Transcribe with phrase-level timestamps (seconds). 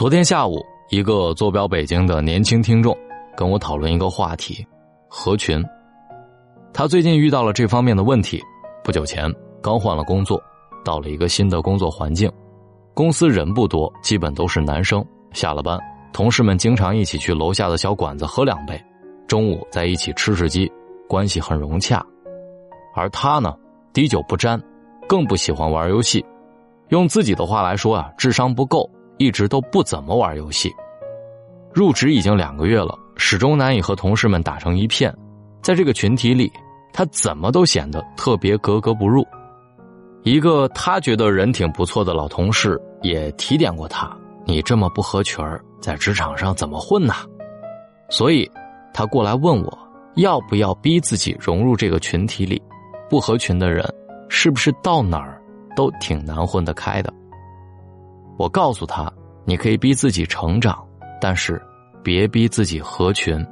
[0.00, 2.96] 昨天下午，一个坐标北京的年轻听众
[3.36, 4.66] 跟我讨论一个话题：
[5.08, 5.62] 合群。
[6.72, 8.42] 他最近遇到了这方面的问题，
[8.82, 10.42] 不久前刚换了工作，
[10.82, 12.32] 到了一个新的工作环境，
[12.94, 15.04] 公司人不多，基本都是男生。
[15.32, 15.78] 下了班，
[16.14, 18.82] 同事们经常一起去楼下的小馆子喝两杯，
[19.26, 20.72] 中午在一起吃吃鸡，
[21.06, 22.02] 关系很融洽。
[22.94, 23.54] 而他呢，
[23.92, 24.58] 滴酒不沾，
[25.06, 26.24] 更不喜欢玩游戏。
[26.88, 28.88] 用自己的话来说啊，智商不够。
[29.20, 30.74] 一直都不怎么玩游戏，
[31.74, 35.14] 入职已经两个月了，始终难以和同事们打成一片。
[35.62, 36.50] 在这个群体里，
[36.90, 39.22] 他怎么都显得特别格格不入。
[40.22, 44.10] 一个他觉得人挺不错的老同事也提点过他
[44.46, 45.44] ：“你这么不合群
[45.82, 47.12] 在职场上怎么混呢？”
[48.08, 48.50] 所以，
[48.94, 49.78] 他过来问我，
[50.14, 52.60] 要不要逼自己融入这个群体里？
[53.10, 53.86] 不合群的人，
[54.30, 55.38] 是不是到哪儿
[55.76, 57.12] 都挺难混得开的？
[58.40, 59.12] 我告诉他
[59.44, 60.82] ：“你可以逼自己成长，
[61.20, 61.60] 但是
[62.02, 63.46] 别逼自己合群，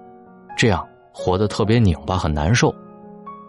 [0.56, 2.74] 这样活得特别拧巴，很难受。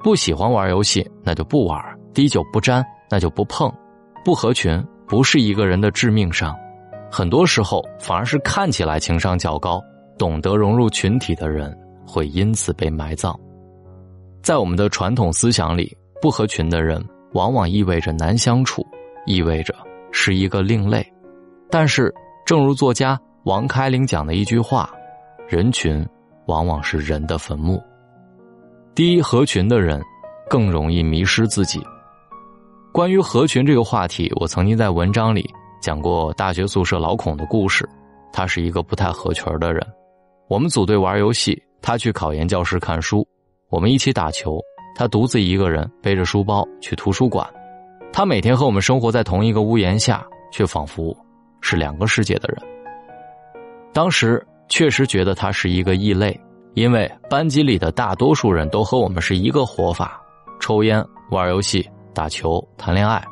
[0.03, 1.79] 不喜欢玩游戏，那就不玩；
[2.13, 3.73] 滴酒不沾，那就不碰。
[4.25, 6.53] 不合群不是一个人的致命伤，
[7.09, 9.81] 很多时候反而是看起来情商较高、
[10.17, 11.73] 懂得融入群体的人
[12.05, 13.33] 会因此被埋葬。
[14.43, 17.01] 在我们的传统思想里，不合群的人
[17.31, 18.85] 往往意味着难相处，
[19.25, 19.73] 意味着
[20.11, 21.01] 是一个另类。”
[21.71, 22.13] 但是，
[22.45, 24.89] 正如作家王开林讲的一句话
[25.47, 26.05] ：“人群
[26.47, 27.81] 往往是人的坟墓。”
[28.95, 30.01] 第一，合群的人
[30.49, 31.79] 更容易迷失自己。
[32.91, 35.47] 关于合群这个话题，我曾经在文章里
[35.79, 37.87] 讲过大学宿舍老孔的故事。
[38.33, 39.85] 他是一个不太合群的人。
[40.47, 43.23] 我们组队玩游戏，他去考研教室看书；
[43.69, 44.59] 我们一起打球，
[44.95, 47.47] 他独自一个人背着书包去图书馆。
[48.11, 51.15] 他每天和我们生活在同一个屋檐下，却仿佛……
[51.61, 52.57] 是两个世界的人。
[53.91, 56.39] 当时确实觉得他是一个异类，
[56.75, 60.21] 因为班级里的大多数人都和我们是一个活法：
[60.59, 63.23] 抽烟、玩游戏、打球、谈恋爱。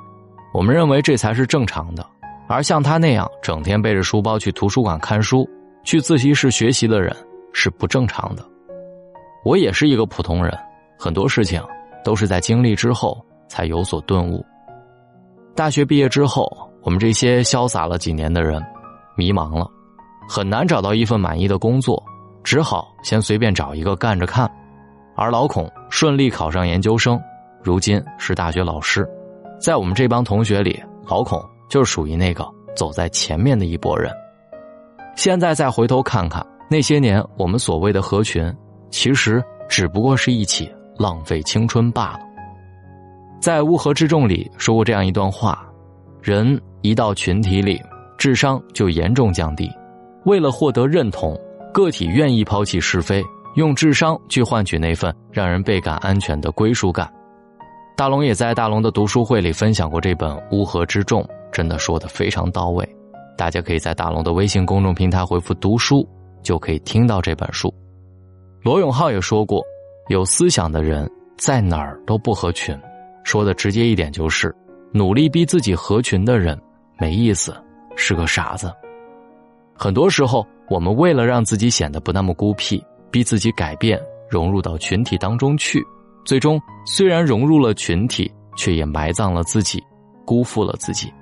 [0.53, 2.05] 我们认为这才是正常的。
[2.49, 5.47] 而像他那样整天背着书包去图书馆看书、
[5.83, 7.15] 去自习室学习的人
[7.53, 8.43] 是不正常的。
[9.45, 10.57] 我也是一个普通人，
[10.97, 11.61] 很多事情
[12.03, 14.43] 都是在经历之后才有所顿悟。
[15.55, 16.66] 大学毕业之后。
[16.81, 18.63] 我们这些潇洒了几年的人，
[19.15, 19.69] 迷茫了，
[20.27, 22.01] 很难找到一份满意的工作，
[22.43, 24.49] 只好先随便找一个干着看。
[25.15, 27.19] 而老孔顺利考上研究生，
[27.63, 29.07] 如今是大学老师。
[29.59, 34.13] 在我们这帮同学里，老孔就是属于那个走在前面的一拨人。
[35.15, 38.55] 现在再回头看看那些年我们所谓的合群，
[38.91, 42.19] 其实只不过是一起浪费青春罢了。
[43.41, 45.66] 在《乌合之众》里说过这样一段话：
[46.27, 46.59] 人。
[46.81, 47.81] 一到群体里，
[48.17, 49.69] 智商就严重降低。
[50.25, 51.39] 为了获得认同，
[51.73, 53.23] 个体愿意抛弃是非，
[53.55, 57.09] 用智商去换取那份让人倍感安全的归属感。
[57.95, 62.87] 大龙也在大龙的读书会里分享过这本《乌合之众》，真的说的非常到位。
[63.37, 66.07] 大家可以在大龙的微信公众平台回复“读书”，
[66.43, 67.73] 就可以听到这本书。
[68.61, 69.63] 罗永浩也说过，
[70.09, 72.77] 有思想的人在哪儿都不合群。
[73.23, 74.53] 说的直接一点就是，
[74.97, 76.59] 努力逼自己合群的人。
[76.99, 77.55] 没意思，
[77.95, 78.73] 是个傻子。
[79.75, 85.85] 很多时候，我们为了让自己显得不那么孤僻，逼自己改变，融入到群体当中去，
[86.25, 89.79] 最终虽然融入了群体，却也埋葬了自己，
[90.25, 91.13] 辜负了自己。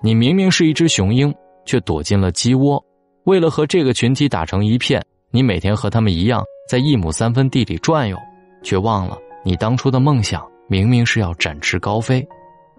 [0.00, 1.34] 你明明是一只雄鹰，
[1.66, 2.80] 却躲进了鸡窝。
[3.24, 8.16] 为了和这个群体打成一片，你每天和他们一样，在一亩三分地里转悠，
[8.62, 12.24] 却忘了你当初的梦想明明是要展翅高飞，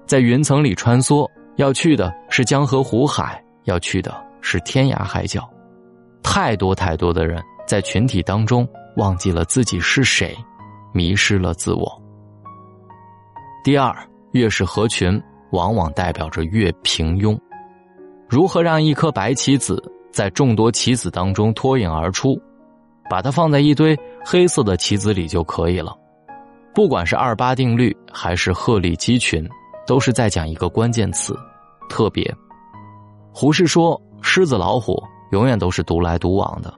[0.09, 1.29] 在云层里穿梭。
[1.57, 5.47] 要去的是江河湖海，要去的是天涯海角。
[6.23, 8.65] 太多太多的人在群体当中
[8.95, 10.33] 忘记了自己是谁，
[10.93, 12.01] 迷失了自我。
[13.61, 13.93] 第二，
[14.31, 15.21] 越是合群，
[15.51, 17.37] 往往代表着越平庸。
[18.29, 22.41] 如何让一颗白棋子在众多棋子当中脱颖而出？
[23.09, 25.93] 把它放在一堆黑色的棋子里就可以了。
[26.73, 29.45] 不管是二八定律还是鹤立鸡群，
[29.89, 31.35] 都是在讲一个关键词。
[31.89, 32.31] 特别，
[33.33, 35.01] 胡适说：“狮子、老虎
[35.31, 36.71] 永远都是独来独往的，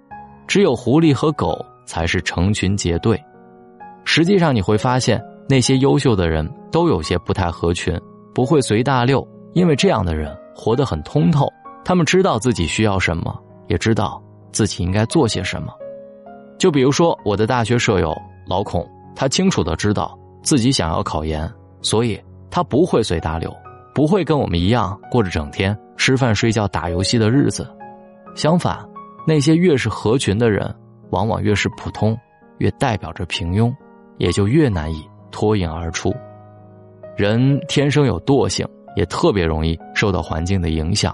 [0.48, 3.22] 只有狐狸和狗才是成群结队。”
[4.06, 8.00] 实际上，你会发现那些优秀的人都有些不太合群，
[8.34, 11.52] 不会随大流，因为这样的人活得很通透，
[11.84, 13.38] 他们知道自己需要什么，
[13.68, 14.24] 也知道
[14.54, 15.74] 自己应该做些什么。
[16.58, 18.16] 就比如说我的大学舍友
[18.48, 22.18] 老孔，他清楚的知道自己想要考研，所以
[22.52, 23.52] 他不会随大流。
[23.94, 27.68] 不会跟我们一样过着整天吃饭睡觉打游戏的日子，
[28.36, 28.80] 相反，
[29.28, 30.74] 那些越是合群的人，
[31.10, 32.18] 往往越是普通，
[32.60, 33.70] 越代表着平庸，
[34.18, 36.14] 也就越难以脱颖而出。
[37.18, 38.66] 人天生有惰性，
[38.96, 41.14] 也特别容易受到环境的影响。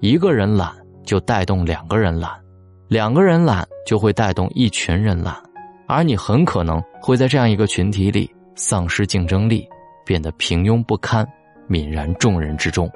[0.00, 0.70] 一个人懒，
[1.04, 2.32] 就带动两个人懒；
[2.88, 5.34] 两个人懒，就会带动一群人懒。
[5.86, 9.66] 而你很可能会在这样一个群体里丧失竞争力，
[10.08, 11.22] 变得平庸不堪，
[11.68, 12.90] 泯然众人之中。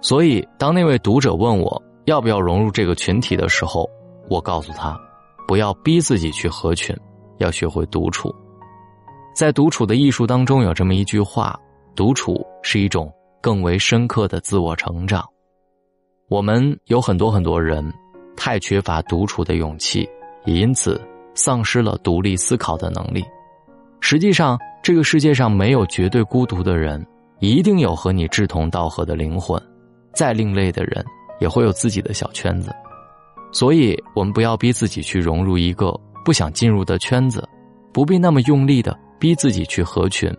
[0.00, 3.86] 所以，当那位读者问我要不要融入这个群体的时候，
[4.30, 4.98] 我告诉他，
[5.46, 6.96] 不要逼自己去合群，
[7.36, 8.34] 要学会独处。
[9.34, 11.54] 在独处的艺术当中，有这么一句话：
[11.94, 13.12] 独处是一种
[13.42, 15.22] 更为深刻的自我成长。
[16.30, 17.92] 我们有很多很多人，
[18.34, 20.08] 太缺乏独处的勇气，
[20.46, 20.98] 也因此。
[21.32, 23.24] 丧失了独立思考的能力。
[24.00, 27.06] 实际上，这个世界上没有绝对孤独的人，
[27.38, 29.60] 一定有和你志同道合的灵魂。
[30.14, 31.04] 再另类的人，
[31.38, 32.74] 也会有自己的小圈子。
[33.52, 35.92] 所以，我们不要逼自己去融入一个
[36.24, 37.46] 不想进入的圈子，
[37.92, 40.32] 不必那么用力的逼自己去合群。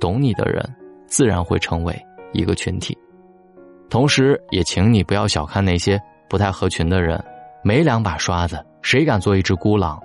[0.00, 0.64] 懂你的人，
[1.06, 1.94] 自然会成为
[2.32, 2.96] 一个群体。
[3.90, 7.22] 同时，也请你不要小看那些不太合群的人，
[7.62, 10.00] 没两把刷子，谁敢做一只孤狼？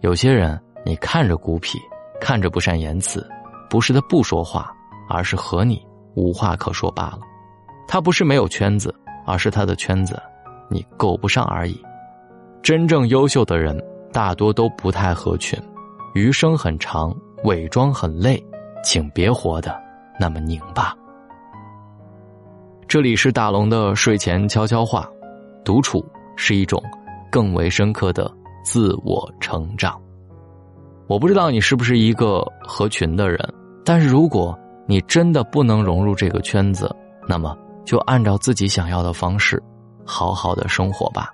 [0.00, 1.78] 有些人，你看着孤僻，
[2.20, 3.26] 看着不善言辞，
[3.70, 4.72] 不是他不说话，
[5.08, 5.80] 而是和你
[6.14, 7.20] 无话可说罢了。
[7.86, 8.94] 他不是没有圈子，
[9.26, 10.20] 而是他的圈子
[10.68, 11.80] 你够不上而已。
[12.62, 13.80] 真正优秀的人，
[14.12, 15.58] 大多都不太合群。
[16.14, 18.42] 余生很长，伪装很累，
[18.82, 19.74] 请别活得
[20.18, 20.94] 那么拧巴。
[22.86, 25.08] 这里是大龙的睡前悄悄话，
[25.64, 26.04] 独处
[26.36, 26.82] 是一种
[27.30, 28.30] 更为深刻的。
[28.64, 29.98] 自我成长。
[31.08, 33.38] 我不知道你是不是一个合群的人，
[33.82, 34.56] 但是如果
[34.86, 36.94] 你真的不能融入这个圈子，
[37.26, 39.62] 那么就按照自己想要的方式，
[40.04, 41.30] 好好的生活吧。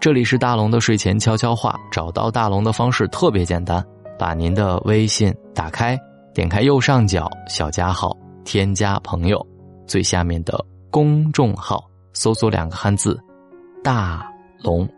[0.00, 3.82] 这里是大龙的睡前悄悄话，找到大龙的方式特别简单，
[4.18, 5.96] 把您的微信打开，
[6.34, 9.40] 点开右上角小加号，添加朋友，
[9.86, 10.58] 最下面的
[10.90, 11.84] 公众号
[12.14, 13.16] 搜索两个汉字
[13.80, 14.28] “大
[14.60, 14.88] 龙”。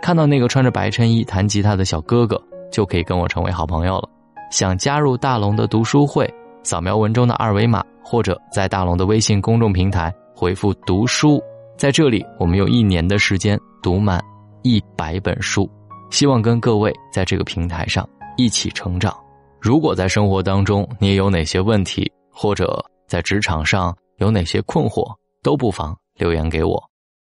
[0.00, 4.08] 看到那个穿着白衬衣弹吉他的小哥哥，就可以跟我成为好朋友了。
[4.50, 6.32] 想加入大龙的读书会，
[6.62, 11.42] 扫描文中的二维码，或者在大龙的微信公众平台回复“读书”。
[11.76, 14.22] 在这里，我们用一年的时间读满
[14.62, 15.68] 一百本书。
[16.10, 19.12] 希望跟各位在这个平台上一起成长。
[19.60, 25.04] 如果在生活当中你有哪些问题，或者在职场上有哪些困惑，
[25.42, 26.80] 都不妨留言给我。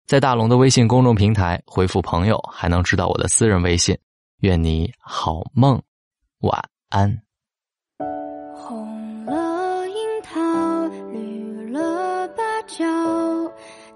[0.06, 3.96] 在大龙的微信公众平台回复“朋友”，还能知道我的私人微信。
[4.40, 5.82] 愿你好梦，
[6.40, 7.20] 晚安。
[8.54, 10.40] 红了樱桃，
[11.12, 12.86] 绿了芭蕉，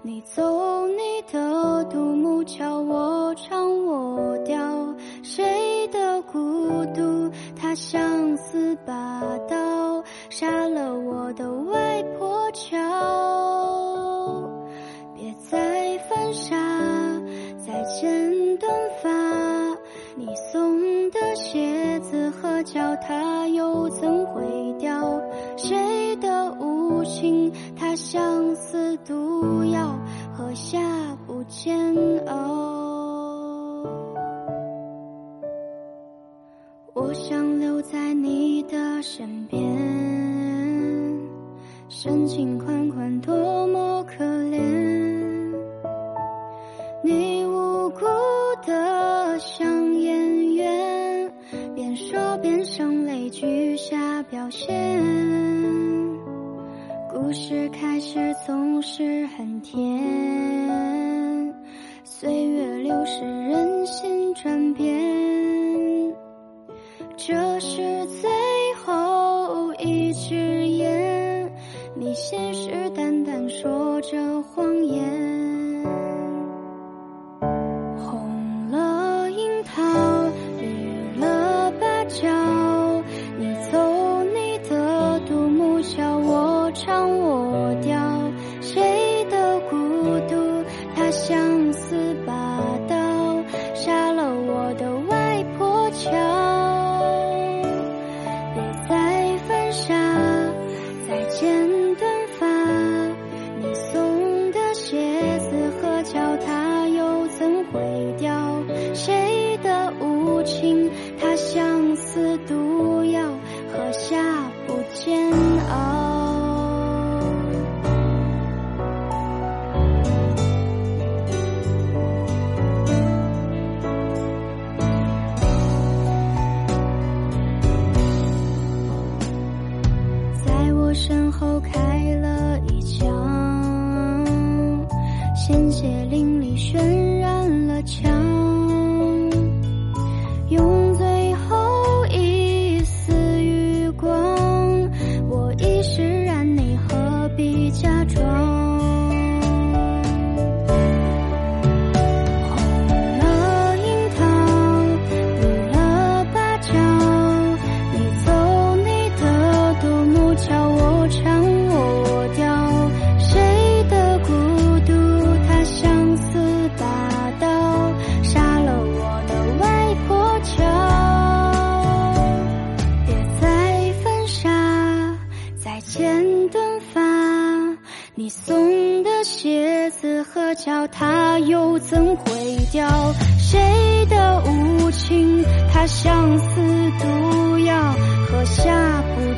[0.03, 4.95] 你走你的独木桥，我唱我调。
[5.23, 7.31] 谁的孤独？
[7.55, 12.77] 它相思霸道，杀了我的外婆桥。
[15.15, 16.55] 别再犯傻，
[17.65, 18.34] 再见
[20.55, 20.79] 送
[21.11, 24.41] 的鞋子和脚踏又怎会
[24.79, 25.21] 掉？
[25.57, 27.51] 谁的无情？
[27.75, 29.99] 它相思毒药，
[30.33, 30.79] 喝下
[31.27, 31.93] 不煎
[32.27, 33.83] 熬。
[36.93, 39.59] 我想留在你的身边，
[41.89, 44.61] 深情款款，多么可怜。
[47.03, 47.99] 你无辜
[48.65, 50.34] 的像演员，
[51.95, 52.55] 边说边。
[53.31, 55.01] 句下表现，
[57.11, 61.53] 故事开始总是很甜，
[62.03, 66.15] 岁月流逝，人心转变，
[67.17, 68.29] 这是最
[68.85, 70.35] 后一支
[70.67, 71.51] 烟，
[71.95, 75.44] 你信誓旦旦说着谎言。
[95.95, 96.24] 鞋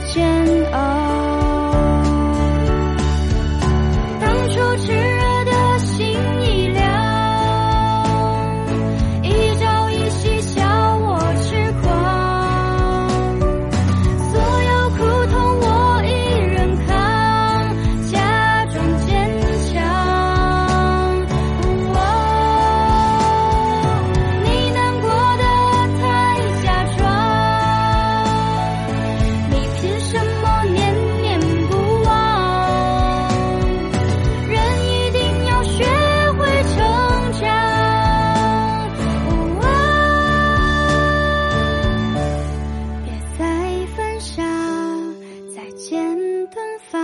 [0.05, 0.86] 煎熬
[45.77, 46.97] 剪短发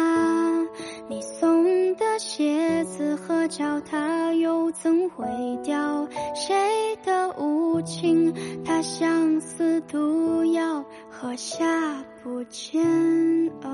[1.08, 1.64] 你送
[1.96, 5.26] 的鞋子合脚它又怎会
[5.64, 6.08] 掉？
[6.34, 6.56] 谁
[7.06, 8.34] 的无情
[8.66, 12.84] 它相思毒药喝下不煎
[13.62, 13.70] 熬